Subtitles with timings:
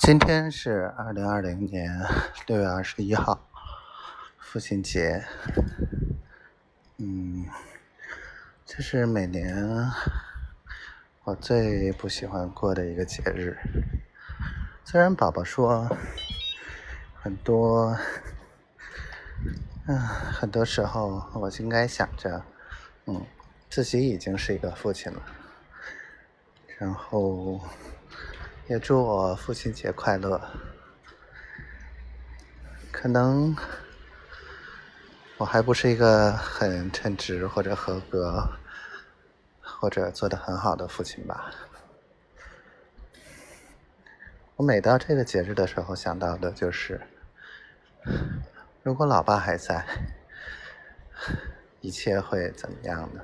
[0.00, 1.94] 今天是二零二零年
[2.48, 3.46] 六月二十一号，
[4.38, 5.22] 父亲节。
[6.96, 7.44] 嗯，
[8.64, 9.54] 这是每年
[11.24, 13.58] 我最不喜欢过的一个节日。
[14.84, 15.94] 虽然宝宝说
[17.14, 17.94] 很多，
[19.86, 22.42] 嗯，很多时候我应该想着，
[23.04, 23.26] 嗯，
[23.68, 25.22] 自己已经是一个父亲了，
[26.78, 27.60] 然后。
[28.70, 30.40] 也祝我父亲节快乐。
[32.92, 33.56] 可能
[35.38, 38.48] 我还不是一个很称职或者合格，
[39.60, 41.50] 或者做的很好的父亲吧。
[44.54, 47.00] 我每到这个节日的时候想到的就是，
[48.84, 49.84] 如果老爸还在，
[51.80, 53.20] 一切会怎么样呢？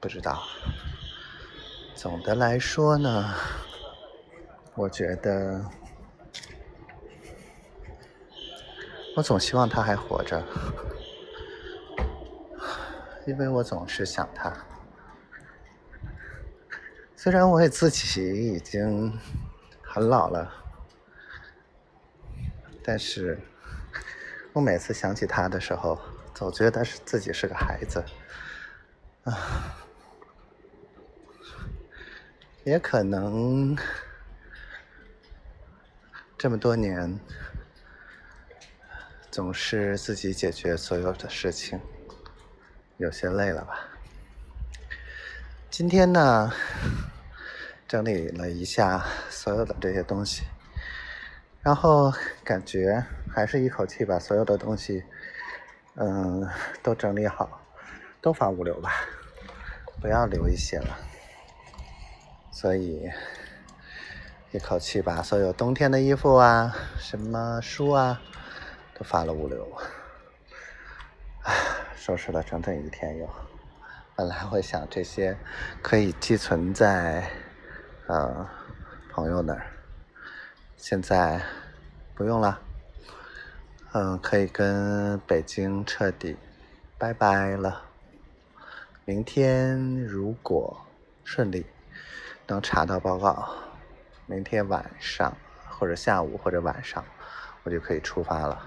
[0.00, 0.42] 不知道。
[1.94, 3.32] 总的来说呢。
[4.78, 5.64] 我觉得，
[9.16, 10.44] 我总希望他还活着，
[13.26, 14.54] 因为我总是想他。
[17.16, 19.18] 虽然我也自己已经
[19.82, 20.52] 很老了，
[22.84, 23.40] 但是
[24.52, 25.98] 我每次想起他的时候，
[26.34, 28.04] 总觉得是自己是个孩子，
[29.24, 29.74] 啊，
[32.62, 33.74] 也可能。
[36.38, 37.18] 这么多年，
[39.30, 41.80] 总是自己解决所有的事情，
[42.98, 43.88] 有些累了吧？
[45.70, 46.52] 今天呢，
[47.88, 50.42] 整理了一下所有的这些东西，
[51.62, 52.12] 然后
[52.44, 53.02] 感觉
[53.34, 55.04] 还是一口气把所有的东西，
[55.94, 56.46] 嗯，
[56.82, 57.62] 都整理好，
[58.20, 58.92] 都发物流吧，
[60.02, 60.98] 不要留一些了。
[62.52, 63.10] 所以。
[64.56, 68.22] 一口气把所有冬天的衣服啊、什么书啊，
[68.94, 69.70] 都发了物流。
[71.42, 71.54] 唉，
[71.94, 73.28] 收拾了整整一天又。
[74.16, 75.36] 本来会想这些
[75.82, 77.30] 可以寄存在
[78.06, 78.48] 呃
[79.12, 79.66] 朋友那儿，
[80.78, 81.42] 现在
[82.14, 82.58] 不用了。
[83.92, 86.34] 嗯，可以跟北京彻底
[86.96, 87.82] 拜拜了。
[89.04, 90.80] 明天如果
[91.24, 91.66] 顺利
[92.46, 93.54] 能查到报告。
[94.28, 95.36] 明天晚上
[95.68, 97.04] 或者下午或者晚上，
[97.62, 98.60] 我就可以出发了。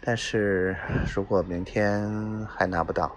[0.00, 0.76] 但是
[1.14, 3.16] 如果明天还拿不到，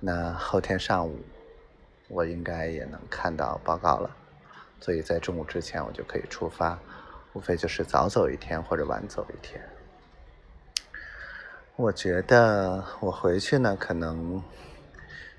[0.00, 1.24] 那后天上午
[2.08, 4.10] 我应该也能看到报告了。
[4.80, 6.76] 所以在中午之前我就可以出发，
[7.32, 9.62] 无非就是早走一天或者晚走一天。
[11.76, 14.42] 我觉得我回去呢，可能。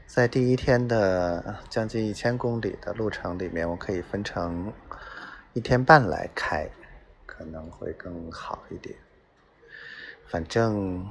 [0.07, 4.71] 在第一天的将近一千公里的路程里面，我可以分成
[5.53, 6.69] 一天半来开，
[7.25, 8.95] 可能会更好一点。
[10.27, 11.05] 反正，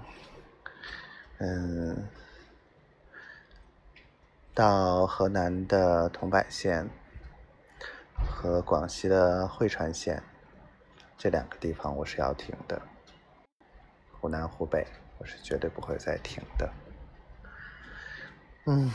[1.39, 2.09] 嗯，
[4.55, 6.89] 到河南的桐柏县
[8.17, 10.23] 和广西的会川县
[11.19, 12.81] 这两个地方我是要停的，
[14.13, 14.87] 湖南、湖北
[15.19, 16.73] 我是绝对不会再停的。
[18.67, 18.91] 嗯，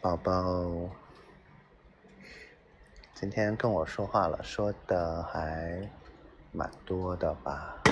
[0.00, 0.32] 宝宝
[3.14, 5.90] 今天跟我说话了，说的还
[6.52, 7.82] 蛮多的吧，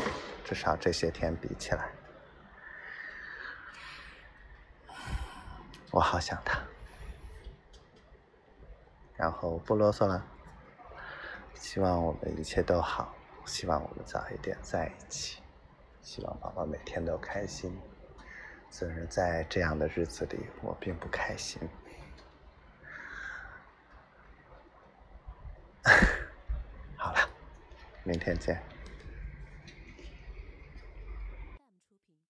[0.44, 1.90] 至少这些天比起来，
[5.90, 6.62] 我好想他。
[9.16, 10.24] 然后不啰嗦了，
[11.54, 13.12] 希望我们一切都好，
[13.44, 15.42] 希望我们早一点在一起，
[16.02, 17.76] 希望宝宝每天都开心。
[18.70, 21.60] 虽然在这样的日子里，我并不开心。
[26.96, 27.18] 好了，
[28.04, 28.62] 明天见。